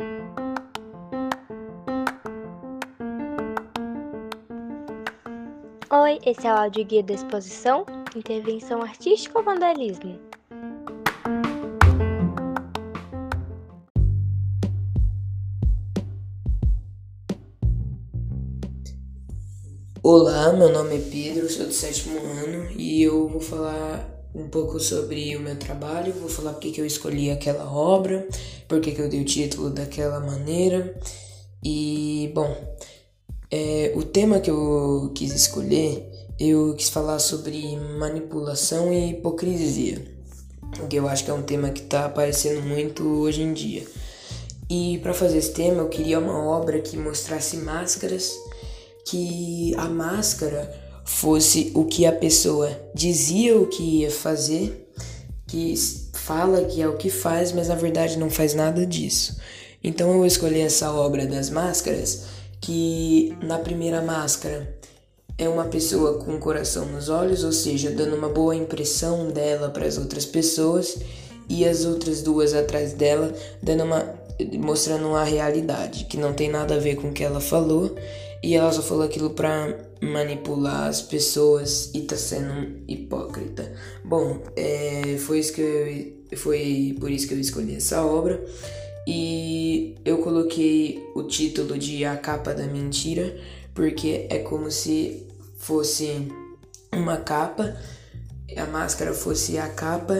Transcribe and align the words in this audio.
Oi, 0.00 0.06
esse 6.24 6.46
é 6.46 6.54
o 6.54 6.56
áudio 6.56 6.84
guia 6.84 7.02
da 7.02 7.14
exposição 7.14 7.84
Intervenção 8.14 8.80
Artística 8.80 9.36
ou 9.36 9.44
Vandalismo? 9.44 10.20
Olá, 20.00 20.52
meu 20.52 20.72
nome 20.72 20.98
é 20.98 21.10
Pedro, 21.10 21.50
sou 21.50 21.66
do 21.66 21.72
sétimo 21.72 22.20
ano 22.20 22.70
e 22.70 23.02
eu 23.02 23.28
vou 23.28 23.40
falar 23.40 24.17
um 24.34 24.48
pouco 24.48 24.78
sobre 24.78 25.36
o 25.36 25.40
meu 25.40 25.56
trabalho, 25.56 26.12
vou 26.12 26.28
falar 26.28 26.52
porque 26.52 26.70
que 26.70 26.80
eu 26.80 26.86
escolhi 26.86 27.30
aquela 27.30 27.70
obra, 27.70 28.26
porque 28.66 28.92
que 28.92 29.00
eu 29.00 29.08
dei 29.08 29.20
o 29.20 29.24
título 29.24 29.70
daquela 29.70 30.20
maneira 30.20 30.94
e, 31.62 32.30
bom, 32.34 32.54
é, 33.50 33.92
o 33.96 34.02
tema 34.02 34.40
que 34.40 34.50
eu 34.50 35.10
quis 35.14 35.34
escolher, 35.34 36.08
eu 36.38 36.74
quis 36.76 36.88
falar 36.88 37.18
sobre 37.18 37.76
manipulação 37.98 38.92
e 38.92 39.10
hipocrisia, 39.10 40.04
que 40.88 40.96
eu 40.96 41.08
acho 41.08 41.24
que 41.24 41.30
é 41.30 41.34
um 41.34 41.42
tema 41.42 41.70
que 41.70 41.82
está 41.82 42.04
aparecendo 42.04 42.62
muito 42.62 43.04
hoje 43.04 43.42
em 43.42 43.52
dia. 43.52 43.84
E 44.70 44.98
para 44.98 45.14
fazer 45.14 45.38
esse 45.38 45.52
tema, 45.52 45.78
eu 45.78 45.88
queria 45.88 46.18
uma 46.18 46.44
obra 46.44 46.78
que 46.80 46.96
mostrasse 46.96 47.56
máscaras, 47.56 48.34
que 49.06 49.74
a 49.76 49.88
máscara 49.88 50.87
fosse 51.08 51.72
o 51.74 51.86
que 51.86 52.04
a 52.04 52.12
pessoa 52.12 52.70
dizia 52.94 53.56
o 53.56 53.66
que 53.66 54.00
ia 54.00 54.10
fazer, 54.10 54.92
que 55.46 55.74
fala 56.12 56.62
que 56.66 56.82
é 56.82 56.86
o 56.86 56.98
que 56.98 57.08
faz, 57.08 57.50
mas 57.50 57.68
na 57.68 57.74
verdade 57.74 58.18
não 58.18 58.28
faz 58.28 58.52
nada 58.52 58.84
disso. 58.84 59.40
Então 59.82 60.12
eu 60.12 60.26
escolhi 60.26 60.60
essa 60.60 60.92
obra 60.92 61.26
das 61.26 61.48
máscaras 61.48 62.24
que 62.60 63.34
na 63.42 63.58
primeira 63.58 64.02
máscara 64.02 64.76
é 65.38 65.48
uma 65.48 65.64
pessoa 65.64 66.18
com 66.18 66.34
o 66.34 66.38
coração 66.38 66.84
nos 66.84 67.08
olhos, 67.08 67.42
ou 67.42 67.52
seja, 67.52 67.90
dando 67.90 68.14
uma 68.14 68.28
boa 68.28 68.54
impressão 68.54 69.30
dela 69.30 69.70
para 69.70 69.86
as 69.86 69.96
outras 69.96 70.26
pessoas, 70.26 70.98
e 71.48 71.64
as 71.64 71.86
outras 71.86 72.20
duas 72.20 72.52
atrás 72.52 72.92
dela 72.92 73.32
dando 73.62 73.84
uma 73.84 74.14
mostrando 74.58 75.08
uma 75.08 75.24
realidade 75.24 76.04
que 76.04 76.16
não 76.16 76.32
tem 76.32 76.50
nada 76.50 76.74
a 76.74 76.78
ver 76.78 76.96
com 76.96 77.08
o 77.08 77.12
que 77.12 77.24
ela 77.24 77.40
falou, 77.40 77.96
e 78.42 78.54
ela 78.54 78.70
só 78.70 78.82
falou 78.82 79.04
aquilo 79.04 79.30
para 79.30 79.87
manipular 80.00 80.88
as 80.88 81.02
pessoas 81.02 81.90
e 81.94 82.02
tá 82.02 82.16
sendo 82.16 82.82
hipócrita. 82.86 83.72
Bom, 84.04 84.42
é, 84.56 85.16
foi 85.18 85.40
isso 85.40 85.52
que 85.52 85.60
eu, 85.60 86.38
foi 86.38 86.96
por 87.00 87.10
isso 87.10 87.26
que 87.26 87.34
eu 87.34 87.40
escolhi 87.40 87.76
essa 87.76 88.04
obra. 88.04 88.42
E 89.06 89.96
eu 90.04 90.18
coloquei 90.18 91.02
o 91.14 91.22
título 91.22 91.78
de 91.78 92.04
A 92.04 92.16
Capa 92.16 92.52
da 92.52 92.66
Mentira, 92.66 93.36
porque 93.74 94.26
é 94.28 94.38
como 94.40 94.70
se 94.70 95.26
fosse 95.56 96.28
uma 96.92 97.16
capa, 97.16 97.76
a 98.56 98.66
máscara 98.66 99.14
fosse 99.14 99.56
a 99.58 99.68
capa, 99.68 100.14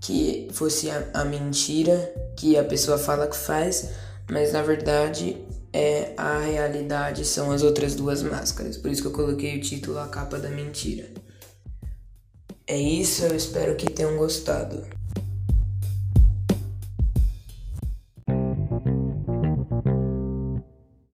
que 0.00 0.48
fosse 0.52 0.90
a, 0.90 1.08
a 1.14 1.24
mentira 1.24 2.12
que 2.36 2.56
a 2.56 2.64
pessoa 2.64 2.98
fala 2.98 3.26
que 3.26 3.36
faz, 3.36 3.90
mas 4.30 4.52
na 4.52 4.62
verdade 4.62 5.36
é 5.78 6.12
a 6.16 6.40
realidade 6.40 7.24
são 7.24 7.52
as 7.52 7.62
outras 7.62 7.94
duas 7.94 8.20
máscaras. 8.20 8.76
Por 8.76 8.90
isso 8.90 9.00
que 9.00 9.06
eu 9.06 9.12
coloquei 9.12 9.56
o 9.56 9.60
título 9.60 10.00
A 10.00 10.08
Capa 10.08 10.36
da 10.36 10.50
Mentira. 10.50 11.08
É 12.66 12.76
isso, 12.76 13.24
eu 13.24 13.36
espero 13.36 13.76
que 13.76 13.88
tenham 13.88 14.16
gostado. 14.16 14.84